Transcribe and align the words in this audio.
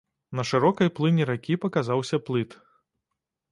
На 0.37 0.45
шырокай 0.51 0.89
плыні 0.99 1.27
ракі 1.31 1.59
паказаўся 1.67 2.23
плыт. 2.31 2.59